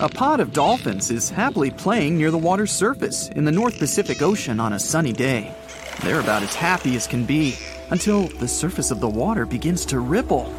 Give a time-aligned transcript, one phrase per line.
[0.00, 4.22] A pod of dolphins is happily playing near the water's surface in the North Pacific
[4.22, 5.54] Ocean on a sunny day.
[6.02, 7.54] They're about as happy as can be
[7.90, 10.50] until the surface of the water begins to ripple.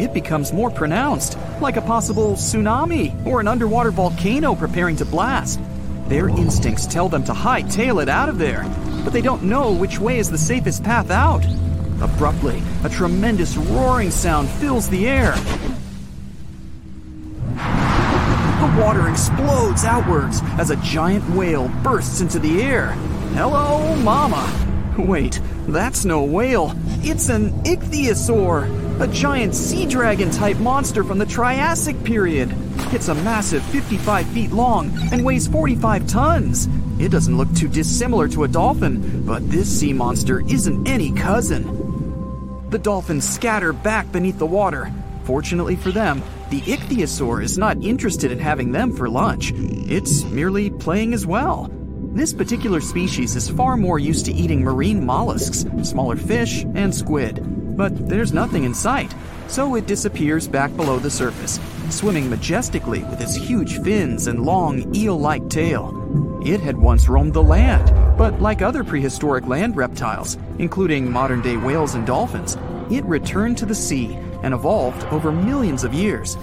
[0.00, 5.60] It becomes more pronounced, like a possible tsunami or an underwater volcano preparing to blast.
[6.08, 8.64] Their instincts tell them to hightail it out of there,
[9.04, 11.44] but they don't know which way is the safest path out.
[12.00, 15.34] Abruptly, a tremendous roaring sound fills the air.
[18.66, 22.88] The water explodes outwards as a giant whale bursts into the air.
[23.32, 24.44] Hello, Mama!
[24.98, 26.74] Wait, that's no whale.
[27.02, 32.52] It's an ichthyosaur, a giant sea dragon type monster from the Triassic period.
[32.92, 36.68] It's a massive 55 feet long and weighs 45 tons.
[36.98, 42.66] It doesn't look too dissimilar to a dolphin, but this sea monster isn't any cousin.
[42.70, 44.92] The dolphins scatter back beneath the water.
[45.26, 49.52] Fortunately for them, the ichthyosaur is not interested in having them for lunch.
[49.56, 51.68] It's merely playing as well.
[52.12, 57.42] This particular species is far more used to eating marine mollusks, smaller fish, and squid.
[57.76, 59.12] But there's nothing in sight,
[59.48, 61.58] so it disappears back below the surface,
[61.90, 65.92] swimming majestically with its huge fins and long eel like tail.
[66.46, 71.56] It had once roamed the land, but like other prehistoric land reptiles, including modern day
[71.56, 72.56] whales and dolphins,
[72.92, 74.16] it returned to the sea
[74.46, 76.36] and evolved over millions of years.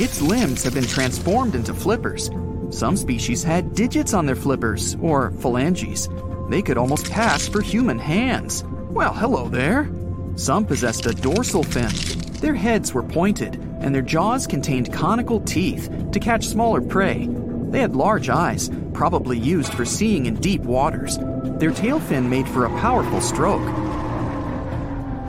[0.00, 2.30] Its limbs have been transformed into flippers.
[2.70, 6.08] Some species had digits on their flippers, or phalanges.
[6.48, 8.62] They could almost pass for human hands.
[8.90, 9.90] Well, hello there.
[10.36, 11.90] Some possessed a dorsal fin.
[12.40, 17.26] Their heads were pointed, and their jaws contained conical teeth to catch smaller prey.
[17.26, 21.18] They had large eyes, probably used for seeing in deep waters.
[21.58, 23.66] Their tail fin made for a powerful stroke.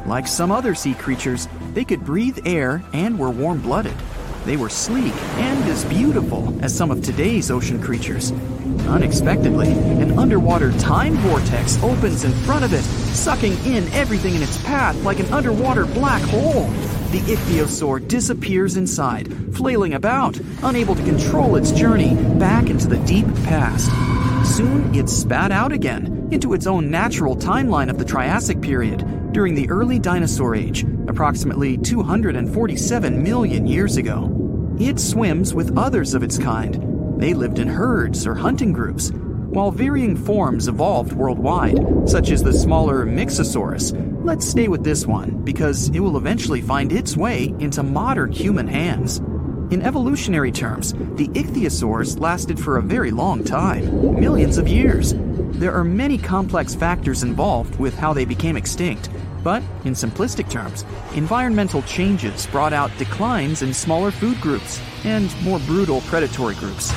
[0.05, 1.47] Like some other sea creatures,
[1.79, 3.95] they could breathe air and were warm blooded.
[4.43, 8.33] They were sleek and as beautiful as some of today's ocean creatures.
[8.89, 14.61] Unexpectedly, an underwater time vortex opens in front of it, sucking in everything in its
[14.63, 16.65] path like an underwater black hole.
[17.11, 23.25] The ichthyosaur disappears inside, flailing about, unable to control its journey back into the deep
[23.45, 23.89] past.
[24.45, 29.55] Soon it's spat out again into its own natural timeline of the Triassic period during
[29.55, 34.75] the early dinosaur age, approximately 247 million years ago.
[34.79, 37.21] It swims with others of its kind.
[37.21, 39.11] They lived in herds or hunting groups.
[39.11, 45.43] While varying forms evolved worldwide, such as the smaller Mixosaurus, let's stay with this one
[45.43, 49.17] because it will eventually find its way into modern human hands.
[49.71, 55.13] In evolutionary terms, the ichthyosaurs lasted for a very long time millions of years.
[55.59, 59.09] There are many complex factors involved with how they became extinct,
[59.43, 60.85] but in simplistic terms,
[61.15, 66.93] environmental changes brought out declines in smaller food groups and more brutal predatory groups.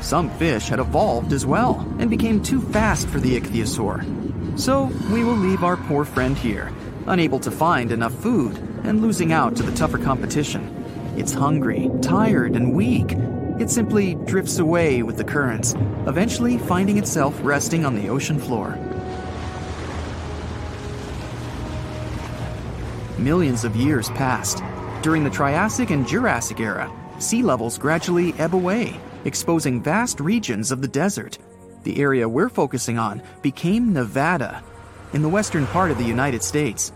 [0.00, 4.58] Some fish had evolved as well and became too fast for the ichthyosaur.
[4.58, 6.72] So we will leave our poor friend here,
[7.06, 10.76] unable to find enough food and losing out to the tougher competition.
[11.16, 13.12] It's hungry, tired, and weak.
[13.58, 15.74] It simply drifts away with the currents,
[16.06, 18.78] eventually finding itself resting on the ocean floor.
[23.20, 24.62] Millions of years passed.
[25.02, 30.80] During the Triassic and Jurassic era, sea levels gradually ebb away, exposing vast regions of
[30.80, 31.36] the desert.
[31.82, 34.64] The area we're focusing on became Nevada,
[35.12, 36.94] in the western part of the United States.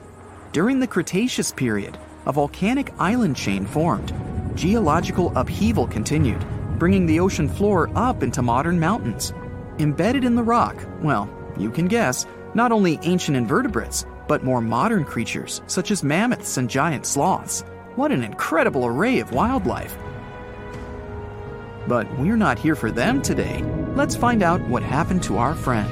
[0.53, 4.15] During the Cretaceous period, a volcanic island chain formed.
[4.55, 6.43] Geological upheaval continued,
[6.79, 9.35] bringing the ocean floor up into modern mountains.
[9.79, 12.25] Embedded in the rock, well, you can guess,
[12.55, 17.62] not only ancient invertebrates, but more modern creatures such as mammoths and giant sloths.
[17.97, 19.97] What an incredible array of wildlife!
[21.87, 23.62] But we're not here for them today.
[23.95, 25.91] Let's find out what happened to our friend.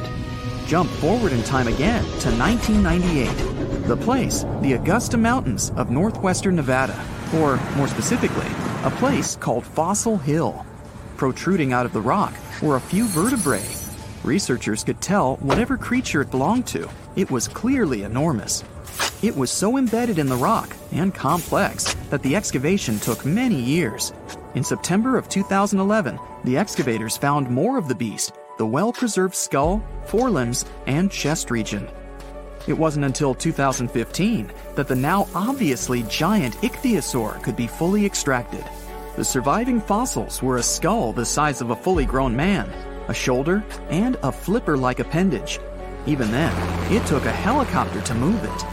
[0.67, 3.87] Jump forward in time again to 1998.
[3.87, 6.99] The place, the Augusta Mountains of northwestern Nevada,
[7.37, 8.47] or more specifically,
[8.85, 10.65] a place called Fossil Hill.
[11.17, 13.82] Protruding out of the rock were a few vertebrae.
[14.25, 18.63] Researchers could tell whatever creature it belonged to, it was clearly enormous.
[19.21, 24.13] It was so embedded in the rock and complex that the excavation took many years.
[24.55, 29.83] In September of 2011, the excavators found more of the beast the well preserved skull,
[30.05, 31.89] forelimbs, and chest region.
[32.69, 38.65] It wasn't until 2015 that the now obviously giant ichthyosaur could be fully extracted.
[39.17, 42.71] The surviving fossils were a skull the size of a fully grown man,
[43.09, 45.59] a shoulder, and a flipper like appendage.
[46.07, 46.53] Even then,
[46.93, 48.65] it took a helicopter to move it.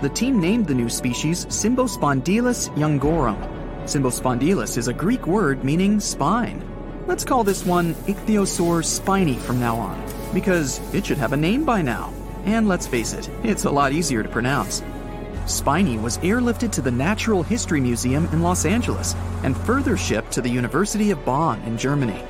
[0.00, 3.38] the team named the new species Cymbospondylus youngorum.
[3.84, 6.66] Cymbospondylus is a Greek word meaning spine.
[7.06, 10.02] Let's call this one Ichthyosaur spiny from now on,
[10.32, 12.12] because it should have a name by now.
[12.44, 14.82] And let's face it, it's a lot easier to pronounce.
[15.50, 20.40] Spiny was airlifted to the Natural History Museum in Los Angeles and further shipped to
[20.40, 22.22] the University of Bonn in Germany.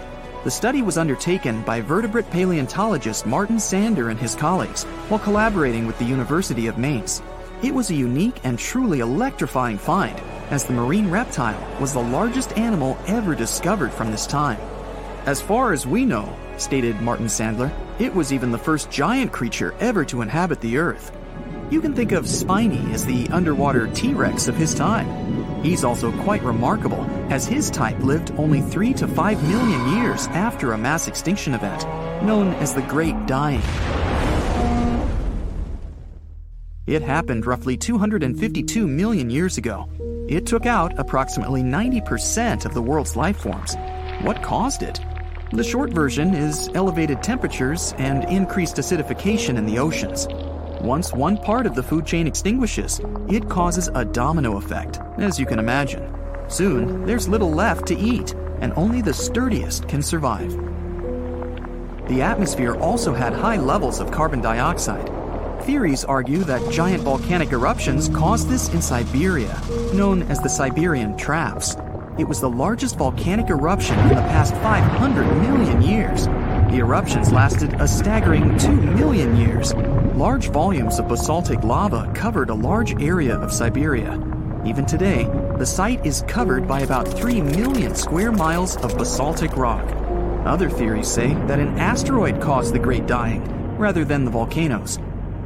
[0.43, 5.99] The study was undertaken by vertebrate paleontologist Martin Sander and his colleagues while collaborating with
[5.99, 7.21] the University of Mainz.
[7.63, 10.19] It was a unique and truly electrifying find,
[10.49, 14.59] as the marine reptile was the largest animal ever discovered from this time.
[15.27, 19.75] As far as we know, stated Martin Sander, it was even the first giant creature
[19.79, 21.13] ever to inhabit the Earth.
[21.71, 25.63] You can think of Spiny as the underwater T Rex of his time.
[25.63, 30.73] He's also quite remarkable, as his type lived only 3 to 5 million years after
[30.73, 31.85] a mass extinction event,
[32.25, 33.63] known as the Great Dying.
[36.89, 39.89] It happened roughly 252 million years ago.
[40.29, 43.77] It took out approximately 90% of the world's life forms.
[44.23, 44.99] What caused it?
[45.53, 50.27] The short version is elevated temperatures and increased acidification in the oceans.
[50.81, 55.45] Once one part of the food chain extinguishes, it causes a domino effect, as you
[55.45, 56.11] can imagine.
[56.49, 60.51] Soon, there's little left to eat, and only the sturdiest can survive.
[62.09, 65.07] The atmosphere also had high levels of carbon dioxide.
[65.65, 69.61] Theories argue that giant volcanic eruptions caused this in Siberia,
[69.93, 71.77] known as the Siberian Traps.
[72.19, 76.27] It was the largest volcanic eruption in the past 500 million years.
[76.71, 79.75] The eruptions lasted a staggering 2 million years.
[80.15, 84.13] Large volumes of basaltic lava covered a large area of Siberia.
[84.65, 85.25] Even today,
[85.59, 89.85] the site is covered by about 3 million square miles of basaltic rock.
[90.47, 93.43] Other theories say that an asteroid caused the Great Dying,
[93.77, 94.99] rather than the volcanoes.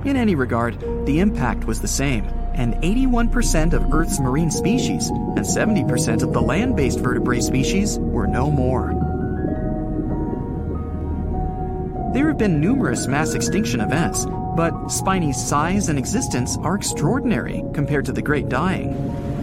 [0.04, 5.38] In any regard, the impact was the same, and 81% of Earth's marine species and
[5.38, 9.03] 70% of the land based vertebrate species were no more.
[12.14, 14.24] There have been numerous mass extinction events,
[14.54, 18.92] but Spiny's size and existence are extraordinary compared to the Great Dying.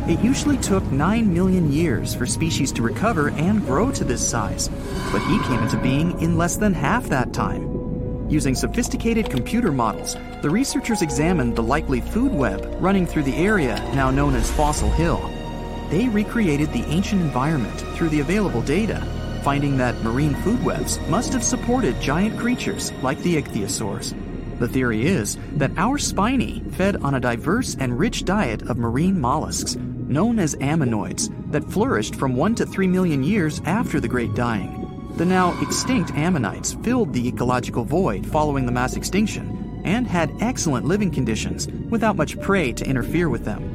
[0.07, 4.69] It usually took 9 million years for species to recover and grow to this size,
[5.11, 8.29] but he came into being in less than half that time.
[8.29, 13.75] Using sophisticated computer models, the researchers examined the likely food web running through the area
[13.93, 15.19] now known as Fossil Hill.
[15.89, 19.05] They recreated the ancient environment through the available data,
[19.43, 24.13] finding that marine food webs must have supported giant creatures like the ichthyosaurs.
[24.59, 29.19] The theory is that our spiny fed on a diverse and rich diet of marine
[29.19, 34.35] mollusks, known as ammonoids, that flourished from 1 to 3 million years after the Great
[34.35, 34.77] Dying.
[35.17, 40.85] The now extinct ammonites filled the ecological void following the mass extinction and had excellent
[40.85, 43.70] living conditions without much prey to interfere with them.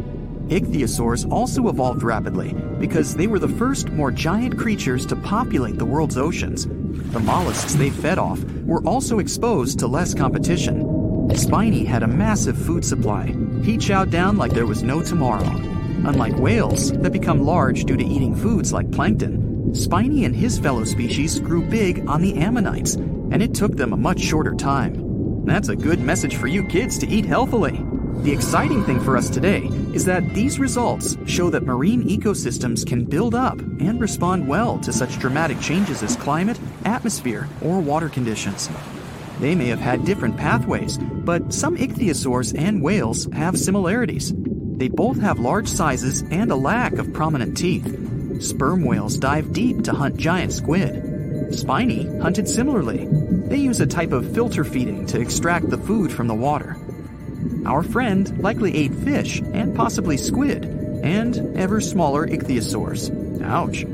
[0.49, 5.85] Ichthyosaurs also evolved rapidly because they were the first more giant creatures to populate the
[5.85, 6.67] world's oceans.
[6.67, 11.31] The mollusks they fed off were also exposed to less competition.
[11.35, 13.27] Spiny had a massive food supply.
[13.63, 15.51] He chowed down like there was no tomorrow.
[16.05, 20.85] Unlike whales that become large due to eating foods like plankton, Spiny and his fellow
[20.85, 25.45] species grew big on the ammonites, and it took them a much shorter time.
[25.45, 27.85] That's a good message for you kids to eat healthily.
[28.23, 33.05] The exciting thing for us today is that these results show that marine ecosystems can
[33.05, 38.69] build up and respond well to such dramatic changes as climate, atmosphere, or water conditions.
[39.39, 44.33] They may have had different pathways, but some ichthyosaurs and whales have similarities.
[44.35, 48.43] They both have large sizes and a lack of prominent teeth.
[48.43, 51.55] Sperm whales dive deep to hunt giant squid.
[51.55, 53.07] Spiny hunted similarly.
[53.47, 56.77] They use a type of filter feeding to extract the food from the water.
[57.67, 60.65] Our friend likely ate fish and possibly squid,
[61.03, 63.11] and ever smaller ichthyosaurs.
[63.43, 63.85] Ouch.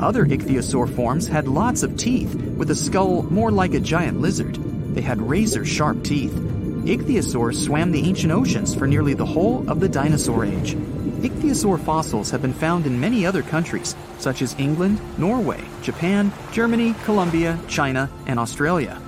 [0.00, 4.56] Other ichthyosaur forms had lots of teeth, with a skull more like a giant lizard.
[4.94, 6.32] They had razor sharp teeth.
[6.32, 10.74] Ichthyosaurs swam the ancient oceans for nearly the whole of the dinosaur age.
[10.74, 16.96] Ichthyosaur fossils have been found in many other countries, such as England, Norway, Japan, Germany,
[17.04, 19.00] Colombia, China, and Australia.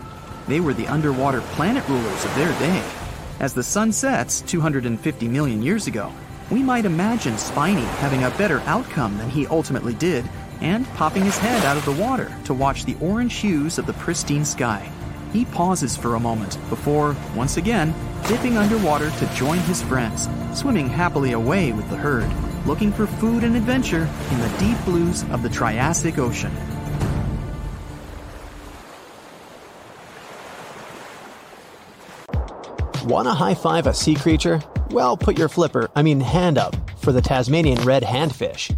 [0.46, 3.01] They were the underwater planet rulers of their day.
[3.42, 6.12] As the sun sets 250 million years ago,
[6.48, 10.24] we might imagine Spiny having a better outcome than he ultimately did
[10.60, 13.94] and popping his head out of the water to watch the orange hues of the
[13.94, 14.88] pristine sky.
[15.32, 17.92] He pauses for a moment before, once again,
[18.28, 22.30] dipping underwater to join his friends, swimming happily away with the herd,
[22.64, 26.52] looking for food and adventure in the deep blues of the Triassic Ocean.
[33.04, 34.62] Want to high five a sea creature?
[34.90, 38.70] Well, put your flipper, I mean hand up, for the Tasmanian red handfish.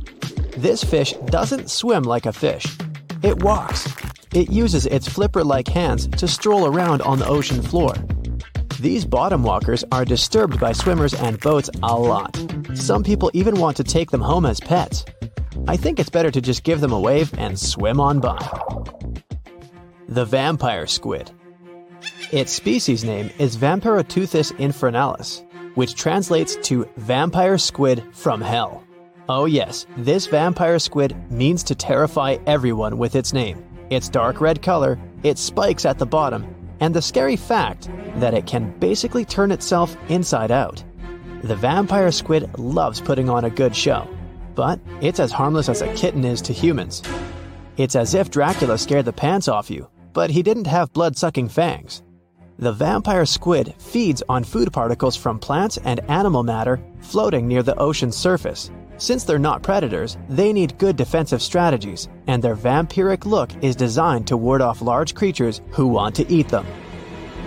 [0.56, 2.64] This fish doesn't swim like a fish.
[3.22, 3.86] It walks.
[4.32, 7.92] It uses its flipper like hands to stroll around on the ocean floor.
[8.80, 12.34] These bottom walkers are disturbed by swimmers and boats a lot.
[12.72, 15.04] Some people even want to take them home as pets.
[15.68, 18.38] I think it's better to just give them a wave and swim on by.
[20.08, 21.30] The vampire squid.
[22.34, 25.44] Its species name is Vampiroteuthis infernalis,
[25.76, 28.82] which translates to vampire squid from hell.
[29.28, 34.62] Oh, yes, this vampire squid means to terrify everyone with its name, its dark red
[34.62, 36.44] color, its spikes at the bottom,
[36.80, 40.82] and the scary fact that it can basically turn itself inside out.
[41.44, 44.08] The vampire squid loves putting on a good show,
[44.56, 47.00] but it's as harmless as a kitten is to humans.
[47.76, 51.50] It's as if Dracula scared the pants off you, but he didn't have blood sucking
[51.50, 52.02] fangs.
[52.58, 57.76] The vampire squid feeds on food particles from plants and animal matter floating near the
[57.76, 58.70] ocean's surface.
[58.96, 64.28] Since they're not predators, they need good defensive strategies, and their vampiric look is designed
[64.28, 66.64] to ward off large creatures who want to eat them.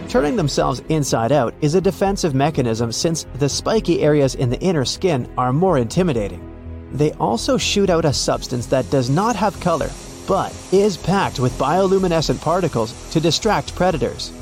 [0.10, 4.84] Turning themselves inside out is a defensive mechanism since the spiky areas in the inner
[4.84, 6.44] skin are more intimidating.
[6.92, 9.90] They also shoot out a substance that does not have color,
[10.28, 14.34] but is packed with bioluminescent particles to distract predators.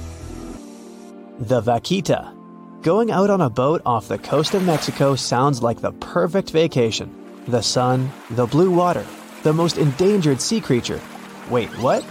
[1.40, 2.34] The vaquita.
[2.82, 7.44] Going out on a boat off the coast of Mexico sounds like the perfect vacation.
[7.48, 9.06] The sun, the blue water,
[9.44, 11.02] the most endangered sea creature.
[11.50, 12.04] Wait, what?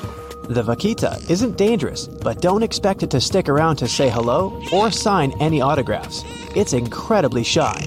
[0.51, 4.91] The vaquita isn't dangerous, but don't expect it to stick around to say hello or
[4.91, 6.23] sign any autographs.
[6.55, 7.81] It's incredibly shy.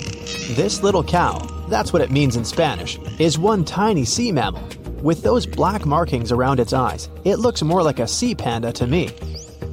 [0.56, 1.38] This little cow,
[1.70, 4.68] that's what it means in Spanish, is one tiny sea mammal.
[5.04, 8.88] With those black markings around its eyes, it looks more like a sea panda to
[8.88, 9.12] me.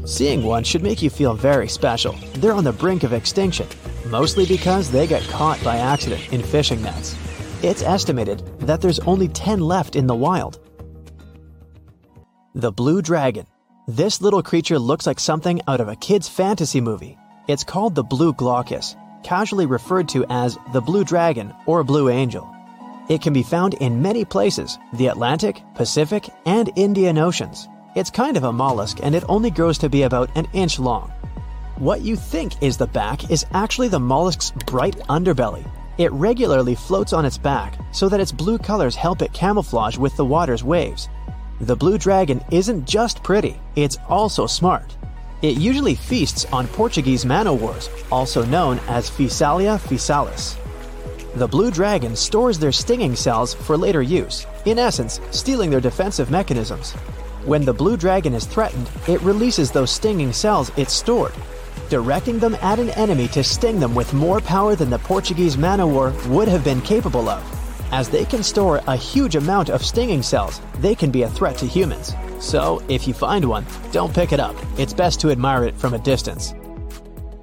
[0.05, 2.15] Seeing one should make you feel very special.
[2.35, 3.67] They're on the brink of extinction,
[4.07, 7.17] mostly because they got caught by accident in fishing nets.
[7.63, 10.61] It's estimated that there's only 10 left in the wild.
[12.55, 13.47] The Blue Dragon.
[13.89, 17.17] This little creature looks like something out of a kid's fantasy movie.
[17.49, 22.49] It's called the Blue Glaucus, casually referred to as the Blue Dragon or Blue Angel.
[23.09, 27.69] It can be found in many places the Atlantic, Pacific, and Indian Oceans.
[27.95, 31.13] It's kind of a mollusk and it only grows to be about an inch long.
[31.77, 35.65] What you think is the back is actually the mollusk's bright underbelly.
[35.97, 40.17] It regularly floats on its back so that its blue colors help it camouflage with
[40.17, 41.09] the water's waves.
[41.61, 44.97] The blue dragon isn't just pretty, it's also smart.
[45.43, 50.57] It usually feasts on Portuguese man-o'-wars, also known as Physalia physalis.
[51.37, 56.29] The blue dragon stores their stinging cells for later use, in essence, stealing their defensive
[56.29, 56.95] mechanisms.
[57.45, 61.35] When the blue dragon is threatened, it releases those stinging cells it stored,
[61.91, 66.15] directing them at an enemy to sting them with more power than the Portuguese man-o'-war
[66.29, 67.43] would have been capable of.
[67.93, 71.59] As they can store a huge amount of stinging cells, they can be a threat
[71.59, 72.15] to humans.
[72.41, 74.57] So, if you find one, don't pick it up.
[74.79, 76.55] It's best to admire it from a distance.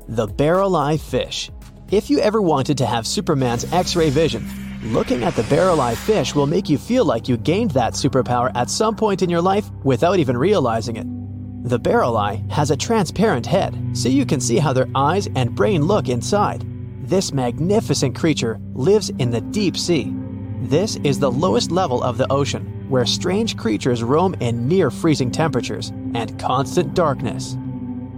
[0.07, 1.51] The barrel eye fish.
[1.91, 4.49] If you ever wanted to have Superman's X ray vision,
[4.85, 8.51] Looking at the barrel eye fish will make you feel like you gained that superpower
[8.55, 11.05] at some point in your life without even realizing it.
[11.69, 15.53] The barrel eye has a transparent head, so you can see how their eyes and
[15.53, 16.65] brain look inside.
[17.07, 20.11] This magnificent creature lives in the deep sea.
[20.61, 25.29] This is the lowest level of the ocean, where strange creatures roam in near freezing
[25.29, 27.55] temperatures and constant darkness.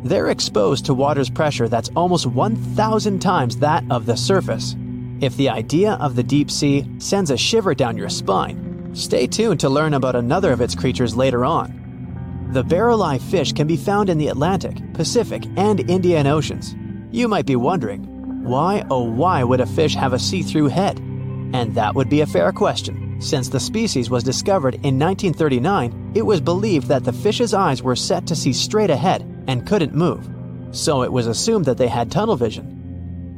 [0.05, 4.77] They're exposed to water's pressure that's almost 1,000 times that of the surface.
[5.23, 9.61] If the idea of the deep sea sends a shiver down your spine, stay tuned
[9.61, 12.49] to learn about another of its creatures later on.
[12.51, 16.75] The barrel eye fish can be found in the Atlantic, Pacific, and Indian Oceans.
[17.11, 18.03] You might be wondering,
[18.43, 20.99] why oh why would a fish have a see through head?
[20.99, 23.21] And that would be a fair question.
[23.21, 27.95] Since the species was discovered in 1939, it was believed that the fish's eyes were
[27.95, 30.27] set to see straight ahead and couldn't move.
[30.71, 32.82] So it was assumed that they had tunnel vision.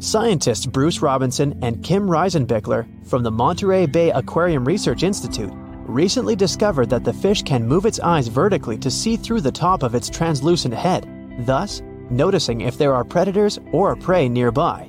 [0.05, 5.51] Scientists Bruce Robinson and Kim Reisenbichler from the Monterey Bay Aquarium Research Institute
[5.87, 9.81] recently discovered that the fish can move its eyes vertically to see through the top
[9.81, 11.07] of its translucent head,
[11.39, 11.81] thus,
[12.11, 14.87] noticing if there are predators or prey nearby.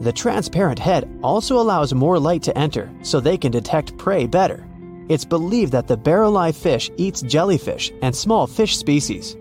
[0.00, 4.66] The transparent head also allows more light to enter so they can detect prey better.
[5.08, 9.36] It's believed that the barrel eye fish eats jellyfish and small fish species.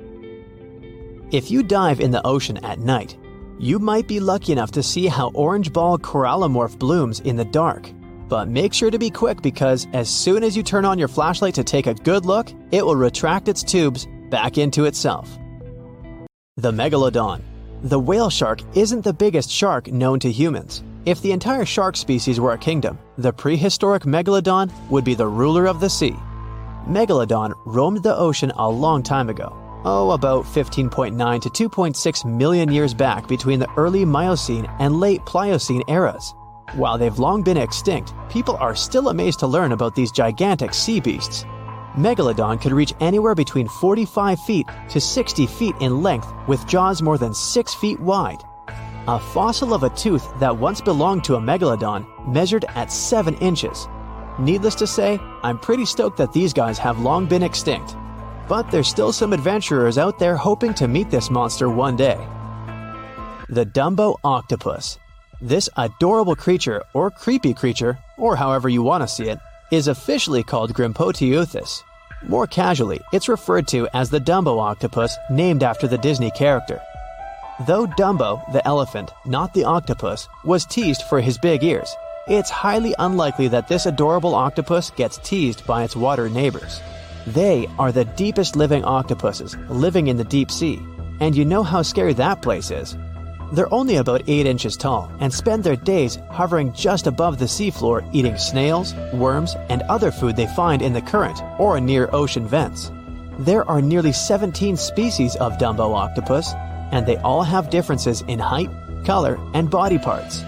[1.31, 3.17] If you dive in the ocean at night,
[3.59, 7.91] you might be lucky enough to see how orange ball corallimorph blooms in the dark.
[8.29, 11.55] But make sure to be quick because as soon as you turn on your flashlight
[11.55, 15.37] to take a good look, it will retract its tubes back into itself.
[16.57, 17.41] The Megalodon.
[17.83, 20.83] The whale shark isn't the biggest shark known to humans.
[21.05, 25.65] If the entire shark species were a kingdom, the prehistoric megalodon would be the ruler
[25.67, 26.15] of the sea.
[26.85, 29.66] Megalodon roamed the ocean a long time ago.
[29.85, 35.83] Oh, about 15.9 to 2.6 million years back between the early Miocene and late Pliocene
[35.87, 36.33] eras.
[36.73, 40.99] While they've long been extinct, people are still amazed to learn about these gigantic sea
[40.99, 41.45] beasts.
[41.95, 47.17] Megalodon could reach anywhere between 45 feet to 60 feet in length with jaws more
[47.17, 48.43] than 6 feet wide.
[49.07, 53.87] A fossil of a tooth that once belonged to a megalodon measured at 7 inches.
[54.39, 57.95] Needless to say, I'm pretty stoked that these guys have long been extinct.
[58.47, 62.17] But there's still some adventurers out there hoping to meet this monster one day.
[63.49, 64.97] The Dumbo Octopus.
[65.41, 69.39] This adorable creature, or creepy creature, or however you want to see it,
[69.71, 71.83] is officially called Grimpoteuthis.
[72.23, 76.81] More casually, it's referred to as the Dumbo octopus, named after the Disney character.
[77.67, 81.93] Though Dumbo, the elephant, not the octopus, was teased for his big ears,
[82.27, 86.81] it's highly unlikely that this adorable octopus gets teased by its water neighbors.
[87.27, 90.79] They are the deepest living octopuses living in the deep sea,
[91.19, 92.97] and you know how scary that place is.
[93.51, 98.09] They're only about 8 inches tall and spend their days hovering just above the seafloor
[98.13, 102.91] eating snails, worms, and other food they find in the current or near ocean vents.
[103.39, 106.53] There are nearly 17 species of Dumbo octopus,
[106.93, 108.69] and they all have differences in height,
[109.03, 110.43] color, and body parts.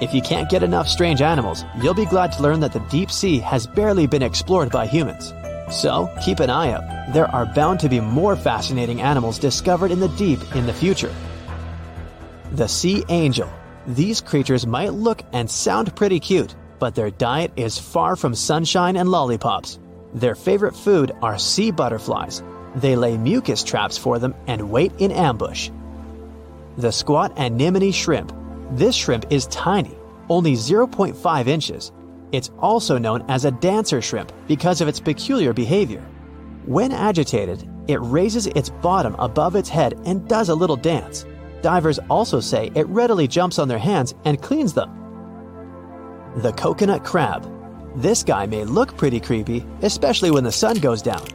[0.00, 3.10] If you can't get enough strange animals, you'll be glad to learn that the deep
[3.10, 5.34] sea has barely been explored by humans.
[5.72, 7.14] So, keep an eye out.
[7.14, 11.12] There are bound to be more fascinating animals discovered in the deep in the future.
[12.52, 13.50] The Sea Angel.
[13.86, 18.96] These creatures might look and sound pretty cute, but their diet is far from sunshine
[18.96, 19.78] and lollipops.
[20.12, 22.42] Their favorite food are sea butterflies.
[22.76, 25.70] They lay mucus traps for them and wait in ambush.
[26.76, 28.32] The squat anemone shrimp.
[28.72, 29.96] This shrimp is tiny,
[30.28, 31.92] only 0.5 inches.
[32.32, 36.02] It's also known as a dancer shrimp because of its peculiar behavior.
[36.64, 41.26] When agitated, it raises its bottom above its head and does a little dance.
[41.60, 44.90] Divers also say it readily jumps on their hands and cleans them.
[46.36, 47.46] The coconut crab.
[47.96, 51.26] This guy may look pretty creepy, especially when the sun goes down.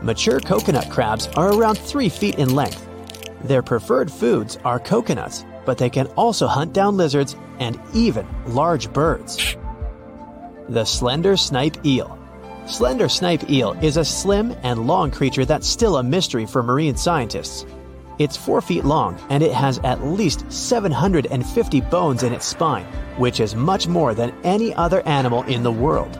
[0.00, 2.88] Mature coconut crabs are around 3 feet in length.
[3.44, 8.90] Their preferred foods are coconuts, but they can also hunt down lizards and even large
[8.94, 9.57] birds.
[10.68, 12.18] The slender snipe eel.
[12.66, 16.94] Slender snipe eel is a slim and long creature that's still a mystery for marine
[16.94, 17.64] scientists.
[18.18, 22.84] It's 4 feet long and it has at least 750 bones in its spine,
[23.16, 26.18] which is much more than any other animal in the world.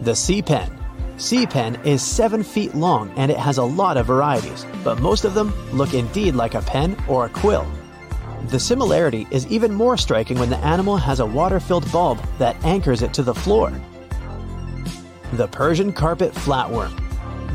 [0.00, 0.68] The sea pen.
[1.16, 5.24] Sea pen is 7 feet long and it has a lot of varieties, but most
[5.24, 7.64] of them look indeed like a pen or a quill.
[8.48, 12.62] The similarity is even more striking when the animal has a water filled bulb that
[12.64, 13.72] anchors it to the floor.
[15.32, 16.92] The Persian carpet flatworm.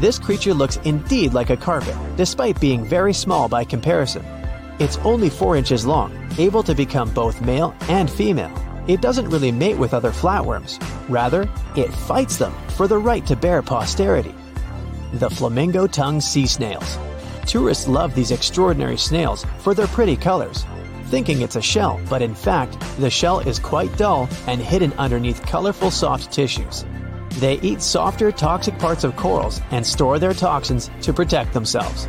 [0.02, 4.26] This creature looks indeed like a carpet, despite being very small by comparison.
[4.80, 8.52] It's only 4 inches long, able to become both male and female.
[8.88, 10.82] It doesn't really mate with other flatworms.
[11.08, 14.34] Rather, it fights them for the right to bear posterity.
[15.13, 16.98] The flamingo tongue sea snails.
[17.52, 20.66] Tourists love these extraordinary snails for their pretty colors,
[21.08, 25.46] thinking it's a shell, but in fact, the shell is quite dull and hidden underneath
[25.46, 26.86] colorful soft tissues.
[27.42, 32.08] They eat softer, toxic parts of corals and store their toxins to protect themselves.